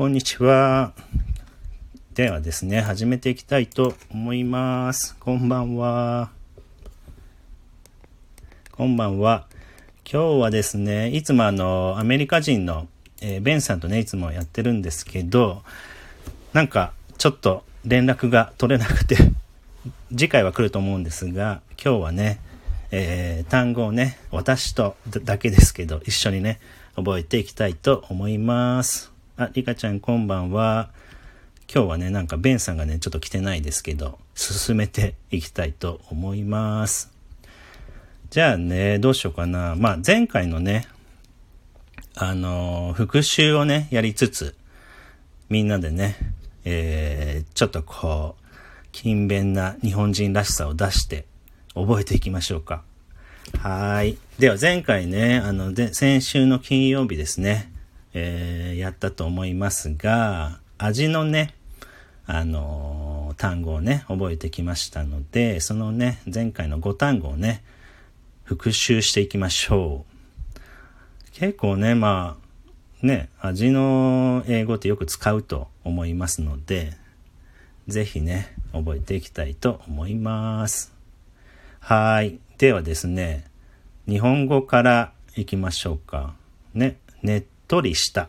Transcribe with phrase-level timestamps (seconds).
[0.00, 0.94] こんにちは。
[2.14, 5.14] ではですね、始めていきたいと思います。
[5.20, 6.30] こんばんは。
[8.72, 9.46] こんばんは。
[10.10, 12.88] 今日はですね、いつもあの、アメリカ人の、
[13.20, 15.62] えー、ベンさんとね、いつもやってるんですけど、
[16.54, 19.18] なんか、ちょっと連絡が取れなくて
[20.16, 22.40] 次回は来ると思うんですが、今日はね、
[22.90, 26.58] えー、単語をね、私とだけですけど、一緒にね、
[26.96, 29.19] 覚えていきたいと思います。
[29.40, 30.90] あ、リカちゃんこんばんは。
[31.72, 37.10] 今日はね、なんかベンさんがね、ちょっと来てないですけど、進めていきたいと思います。
[38.28, 39.76] じゃあね、どうしようかな。
[39.78, 40.86] まあ、前回のね、
[42.16, 44.54] あのー、復習をね、やりつつ、
[45.48, 46.16] みんなでね、
[46.66, 51.24] えー、ちょっとこう、勤勉な日本人らしさを出して
[51.74, 52.82] 覚えていきましょうか。
[53.62, 54.18] はい。
[54.38, 57.72] では前回ね、あの、先週の金曜日ですね、
[58.14, 61.54] えー、やったと思いますが、味のね、
[62.26, 67.62] あのー、単語をね、覚えてきましたので、そのね、前回の5単語をね、
[68.44, 71.30] 復習していきましょう。
[71.32, 72.36] 結構ね、ま
[73.02, 76.92] あ、ね、味の英語ってよく使うと思いますので、
[77.88, 80.92] ぜひね、覚えていきたいと思います。
[81.80, 82.38] はい。
[82.58, 83.44] ではですね、
[84.06, 86.34] 日本語からいきましょうか。
[86.74, 88.28] ね、ネッとりした。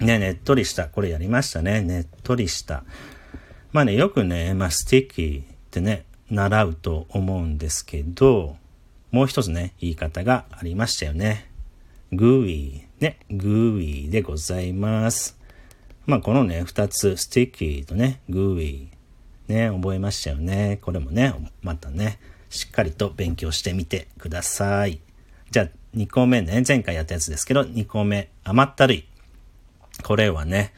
[0.00, 0.84] ね、ねっとりした。
[0.88, 1.80] これやりましたね。
[1.80, 2.84] ねっとりした。
[3.72, 8.56] まあね、よくね、まあ、 sticky ってね、習うと思うんですけど、
[9.12, 11.50] もう一つね、言い方がありましたよね。
[12.12, 15.38] gooey、ね、 gooey でございます。
[16.04, 20.80] まあこのね、二つ、 sticky とね、 gooey、ね、覚えましたよね。
[20.82, 22.18] これもね、またね、
[22.50, 25.00] しっかりと勉強してみてください。
[25.50, 29.04] じゃあ、2個目ね、前回やったやつですけど、2個目、甘ったるい。
[30.02, 30.72] これはね、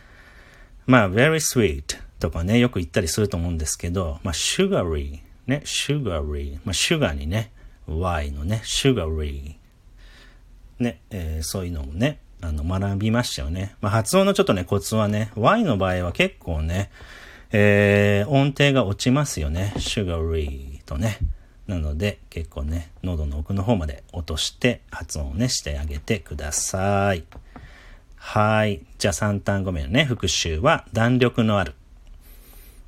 [0.86, 7.52] まあ、very sweet とかね、よく言ったりすると思うんですけど、まあ、sugary ね、sugary まあ、 sugar にね、
[7.86, 9.56] y のね、sugary
[10.78, 13.74] ね、えー、そういうのもね、あの、学びましたよね。
[13.80, 16.90] まあ、発音のちょっとね、コツはね、y の場合は結構ね、
[17.52, 19.72] えー、音程が落ちますよね。
[19.76, 21.18] sugary とね。
[21.66, 27.24] なので、結構ね、喉の奥の方まで落として発音をね、してあげてください。
[28.16, 28.82] はい。
[28.98, 31.74] じゃあ3単語目のね、復習は弾力のある。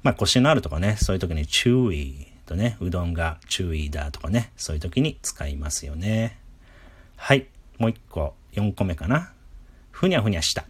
[0.02, 6.38] まあ腰のあるとかね、そういう時に注意とね、うどんが注意だとかね、そういう時に使いますよね。
[7.16, 7.46] はい。
[7.78, 9.32] もう一個、4個目かな。
[9.90, 10.64] ふにゃふにゃした。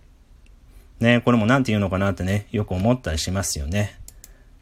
[1.01, 3.99] ね、これも何て言うのかなってね、よく思ったりしますよね。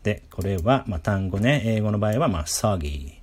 [0.02, 3.14] で、これは、まあ、単語ね、英語の場合は、まあ、saggy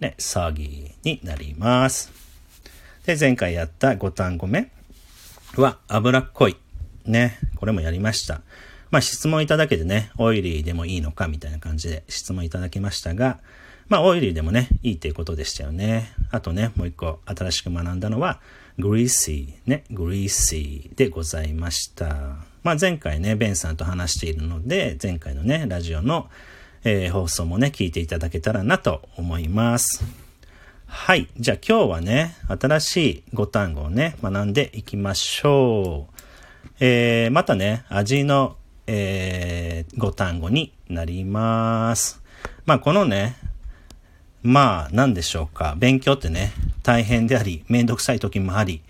[0.00, 2.10] ね、詐欺になります。
[3.06, 4.70] で、前回やった5単語目
[5.56, 6.56] は脂っこい。
[7.04, 8.40] ね、これもやりました。
[8.90, 13.38] まあ質問いただけてね、オイリーでもいいのかみたいな感じで質問いただきましたが、
[13.88, 16.12] まあオイリーでもね、いいっていうことでしたよね。
[16.30, 18.40] あとね、もう一個新しく学んだのは、
[18.78, 22.36] グリーシー、ね、グリーシーでございました。
[22.62, 26.30] まあ前回ね、ベンさんと話しているので、前回のね、ラジオの
[26.82, 30.04] えー、放送もね、聞いていただけたらなと思います。
[30.86, 31.28] はい。
[31.38, 36.20] じゃあ今日はね、新しい語単語をね、学んでいきましょう。
[36.80, 42.22] えー、またね、味の、えー、語単語になります。
[42.64, 43.36] まあこのね、
[44.42, 45.74] まあ何でしょうか。
[45.78, 46.52] 勉強ってね、
[46.82, 48.82] 大変であり、めんどくさい時もあり、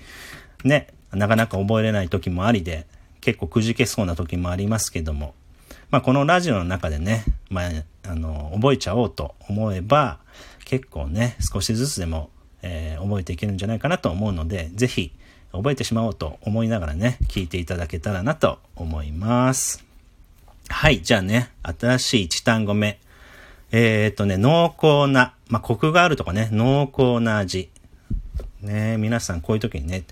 [0.64, 2.86] ね、なかなか覚えれない時もありで、
[3.20, 5.34] 結構くじけそうな時もありますけども、
[5.90, 7.70] まあ、このラジオの中でね、まあ、
[8.08, 10.18] あの、覚えちゃおうと思えば、
[10.64, 12.30] 結構ね、少しずつでも、
[12.62, 15.12] えー、覚えていけるんじゃないかなと思うので、ぜひ、
[15.52, 19.84] 覚えてしまおうと思いながらね、聞いていただけたらなと思います。
[20.68, 23.00] はい、じゃあね、新しい1単語目。
[23.72, 27.68] えー、っとね、濃厚な、まあ、コクがあるとかね、濃厚な味。
[28.62, 30.04] ね、皆さんこういう時にね、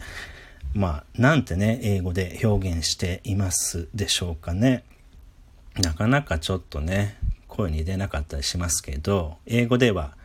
[0.75, 4.83] まあ、なんてね、英語で表現していますでしょうかね。
[5.83, 7.17] なかなかちょっとね、
[7.47, 10.17] 声に出なかったりしますけど、英語では、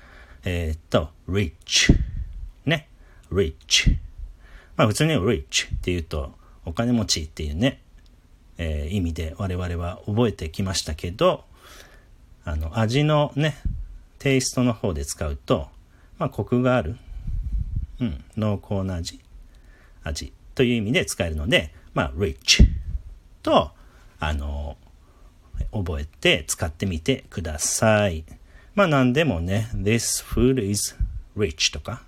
[0.45, 1.93] えー、っと、rich。
[2.65, 2.87] ね。
[3.31, 3.97] rich。
[4.75, 6.33] まあ普通に rich って言うと、
[6.65, 7.81] お金持ちっていうね、
[8.57, 11.43] えー、意味で我々は覚えてきましたけど、
[12.45, 13.55] あの、味のね、
[14.19, 15.67] テイストの方で使うと、
[16.17, 16.97] まあコクがある、
[17.99, 19.19] うん、濃厚な味、
[20.03, 22.65] 味という意味で使えるので、まあ rich
[23.43, 23.71] と、
[24.19, 24.77] あの、
[25.71, 28.23] 覚えて使ってみてください。
[28.75, 30.95] まあ何でもね、this food is
[31.37, 32.03] rich とか、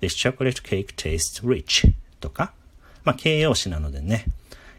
[0.00, 2.52] this chocolate cake tastes rich とか、
[3.04, 4.26] まあ形容詞なのでね、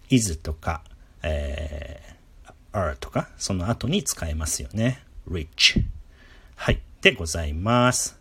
[0.09, 0.81] is とか、
[1.23, 5.03] えー、are とか、その後に使えますよね。
[5.29, 5.83] rich。
[6.55, 6.79] はい。
[7.01, 8.17] でございます。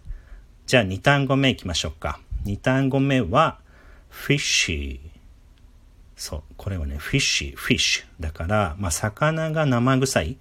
[0.66, 2.20] じゃあ2単語目いきましょうか。
[2.44, 3.58] 2単語目は
[4.10, 5.13] fishy。
[6.16, 6.43] そう。
[6.56, 8.05] これはね、fishy、fish。
[8.20, 10.37] だから、まあ、魚が生臭い。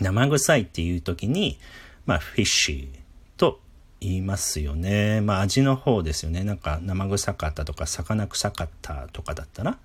[0.00, 1.58] 生臭いっていう時に、
[2.06, 2.88] まあ、fishy
[3.36, 3.60] と
[4.00, 5.20] 言いますよね。
[5.20, 6.44] まあ、味の方ですよね。
[6.44, 9.78] なんか生臭かったとか、魚臭かったとかだったら、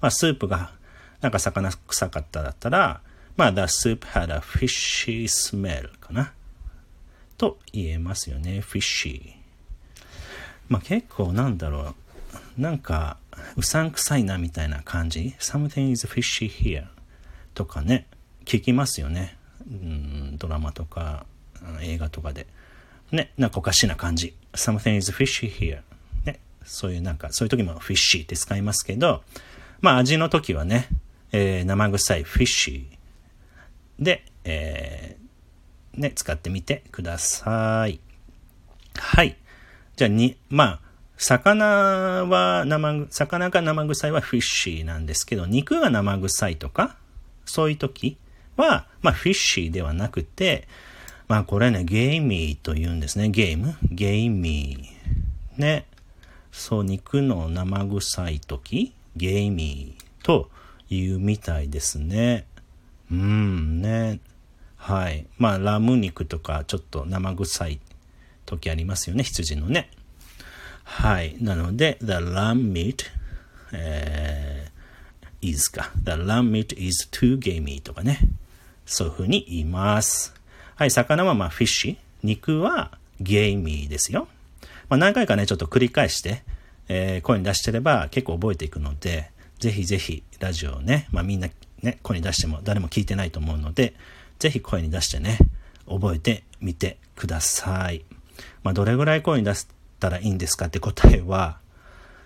[0.00, 0.72] まあ、スープが
[1.20, 3.00] なんか魚臭かっただったら、
[3.36, 6.32] まあ、the soup had a fishy smell かな。
[7.36, 8.60] と言えますよね。
[8.60, 9.34] fishy。
[10.68, 11.94] まあ、結構なんだろ
[12.58, 12.60] う。
[12.60, 13.18] なんか、
[13.56, 15.34] うさんくさいなみたいな感じ。
[15.38, 16.86] something is fishy here
[17.54, 18.06] とかね、
[18.44, 19.36] 聞きますよね。
[19.66, 21.26] うん、ドラマとか、
[21.82, 22.46] 映画とかで。
[23.12, 24.34] ね、なんかおかしな感じ。
[24.54, 25.80] something is fishy here.
[26.24, 29.22] ね、そういうなんか、そういう時も fishy って使いますけど、
[29.80, 30.88] まあ味の時はね、
[31.32, 32.84] えー、生臭い fishy
[33.98, 38.00] で、えー、ね、使ってみてください。
[38.96, 39.36] はい。
[39.96, 40.80] じゃあに、まあ、
[41.16, 41.64] 魚
[42.28, 46.96] は生、魚が生臭いはフィッシーなんですけど、肉が生臭いとか、
[47.44, 48.18] そういう時
[48.56, 50.68] は、まあ、フィッシーではなくて、
[51.28, 53.28] まあ、これね、ゲイミーと言うんですね。
[53.30, 53.76] ゲーム？
[53.90, 55.60] ゲイミー。
[55.60, 55.86] ね。
[56.52, 60.50] そう、肉の生臭い時、ゲイミーと
[60.88, 62.46] 言うみたいですね。
[63.10, 64.20] うんね。
[64.76, 65.26] はい。
[65.38, 67.80] まあ、ラム肉とかちょっと生臭い
[68.44, 69.24] 時ありますよね。
[69.24, 69.90] 羊のね。
[70.88, 71.36] はい。
[71.40, 73.04] なので、the lamb meat、
[73.72, 75.90] えー、is か。
[76.04, 78.20] the lamb meat is too gamey とかね。
[78.86, 80.32] そういう風に言います。
[80.76, 80.90] はい。
[80.90, 81.96] 魚はまあ、フィッシュ。
[82.22, 84.28] 肉はゲイミーですよ。
[84.88, 86.44] まあ、何回かね、ちょっと繰り返して、
[86.88, 91.48] えー、声に出してれば結構覚えていくので、ぜひぜひラジオをね、まあみんな
[91.82, 93.94] ね、声に出しても誰も聞いてないと思うので、
[94.38, 95.38] ぜひ声に出してね、
[95.88, 98.04] 覚えてみてください。
[98.62, 101.58] まあどれぐらい声に出すしたらいいんですかって答えは、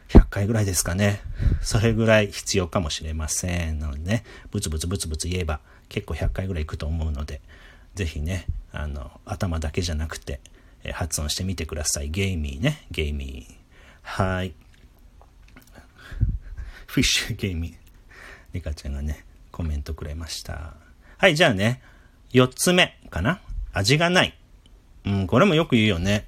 [0.09, 1.21] 100回ぐらいですかね。
[1.63, 3.79] それぐらい必要かもしれません。
[3.79, 7.41] なのでね、ブツブツブツブツ言えば結構100回ぐらいいくと思うので、
[7.95, 10.41] ぜひね、あの、頭だけじゃなくて、
[10.83, 12.11] え発音してみてください。
[12.11, 13.55] ゲイミーね、ゲイミー。
[14.03, 14.53] はい。
[16.87, 17.75] フィッシュゲイミー。
[18.53, 20.75] リカちゃんがね、コメントくれました。
[21.19, 21.83] はい、じゃあね、
[22.33, 23.41] 四つ目かな
[23.73, 24.37] 味がない。
[25.07, 26.27] うん、これもよく言うよね。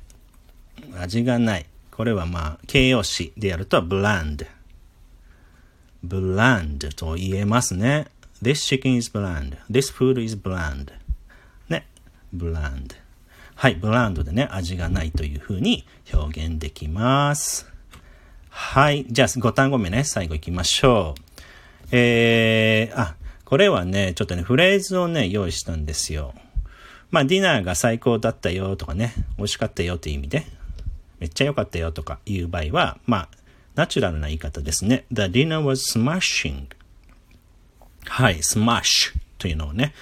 [0.98, 1.66] 味がない。
[1.90, 4.46] これはまあ、形容詞でやると bland。
[6.04, 8.08] bland と言えますね。
[8.42, 9.56] This chicken is bland.
[9.70, 10.92] This food is bland.
[11.68, 11.86] ね。
[12.34, 12.96] bland。
[13.54, 17.70] はい、bland でね、味がないというふうに表現できます。
[18.48, 19.06] はい。
[19.08, 21.22] じゃあ、5単語目ね、最後行きましょう。
[21.92, 26.34] えー、あ、これはね、ちょっとね、フレーズをね、用意したんですよ。
[27.10, 30.46] まあ、ディナーが最高だったよとかね、美味しかったよっていう意味で、
[31.22, 33.28] めっちゃ良かったよとかいう場合は、まあ、
[33.76, 35.04] ナチュラルな言い方ですね。
[35.12, 36.66] The dinner was smashing.
[38.06, 39.94] はい、smash というのをね、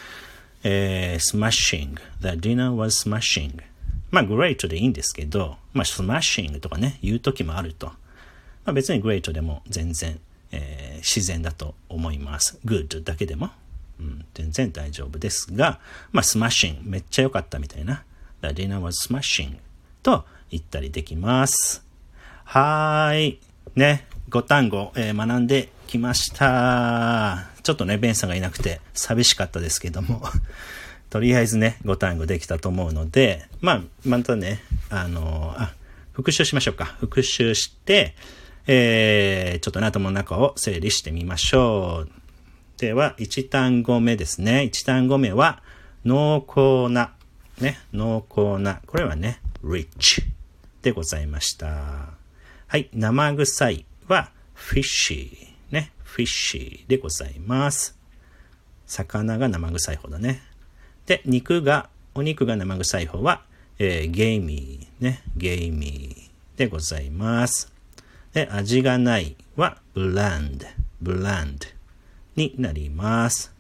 [0.65, 1.97] えー、smashing.
[2.23, 3.63] The dinner was smashing.
[4.11, 7.89] まあ、great でいいんですけど、まあ、smashing とかね、言う時もあると。
[7.89, 7.95] ま
[8.69, 10.19] あ、別に great でも全然、
[10.53, 12.59] えー、自然だと思います。
[12.65, 13.51] good だけでも、
[14.01, 15.81] うん、全然大丈夫ですが、
[16.13, 18.05] まあ、smashing めっちゃ良かったみたいな。
[18.41, 19.59] The dinner was smashing
[20.03, 21.85] と言ったりできます。
[22.45, 23.41] はーい。
[23.77, 27.49] ね、5単語、えー、学んできました。
[27.63, 30.23] ちょっとね、ベンさんがいなくて寂しかったですけども
[31.11, 35.73] とりあえずね、5単語できたと思うので、まあ、またね、あのー、あ、
[36.13, 36.85] 復習しましょうか。
[37.01, 38.15] 復習して、
[38.67, 42.11] えー、ちょっとね、頭の中を整理してみましょう。
[42.79, 44.71] では、1単語目ですね。
[44.73, 45.63] 1単語目は、
[46.05, 47.13] 濃厚な。
[47.61, 48.81] ね、濃厚な。
[48.87, 50.30] これはね、rich
[50.83, 52.11] でございました。
[52.67, 57.97] はい、生臭いは fishy ね、fishy でございます。
[58.87, 60.43] 魚が生臭い方だね。
[61.07, 63.43] で、肉が、お肉が生臭い方は、
[63.79, 67.73] えー、ゲイミーね、ゲイミーでございます。
[68.33, 70.67] で、味がないは bland,
[71.03, 71.67] bland
[72.37, 73.53] になります。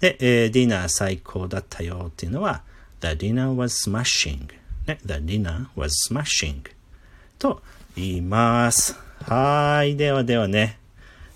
[0.00, 2.62] で、えー、ディナー最高だったよっていうのは
[3.00, 4.48] the dinner was smashing
[4.86, 6.62] ね、the dinner was smashing
[7.38, 7.62] と
[7.94, 8.96] 言います。
[9.24, 9.96] はい。
[9.96, 10.78] ではではね、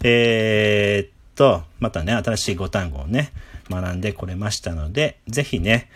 [0.02, 3.32] えー、っと、またね、新しい5単語をね、
[3.70, 5.88] 学んでこれましたので、ぜひね、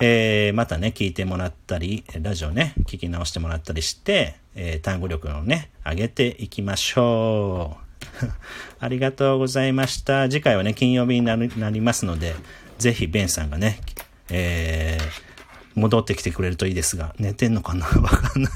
[0.00, 7.88] えー、またね、聞いてもらったり、ラジオね、聞き直してもらったりして、えー、単語力をね、上げていきましょう。
[8.80, 10.28] ありがとうございました。
[10.28, 11.36] 次回はね、金曜日にな
[11.70, 12.34] りますので、
[12.78, 13.80] ぜひベンさんがね、
[14.30, 15.27] えー、
[15.78, 17.86] 戻ってきてくれるといいですが、寝てんのかな？
[18.00, 18.52] わかんない。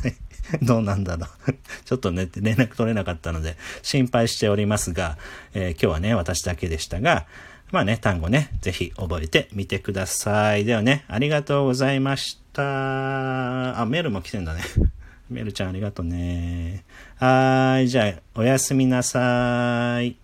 [0.61, 1.52] どうなんだろう？
[1.85, 5.17] ちょっとね、連絡取れなかったので、心配しておりますが、
[5.55, 7.26] えー、今日はね、私だけでしたが、
[7.71, 10.67] まあね、単語ね、ぜひ覚えてみてください。
[10.67, 13.81] ではね、ありがとうございました。
[13.81, 14.61] あ、メールも来てんだね。
[15.31, 16.85] メールちゃんありがとうね。
[17.17, 20.17] はい、じゃあ、おやすみなさい。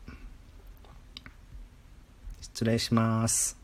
[2.42, 3.57] 失礼します。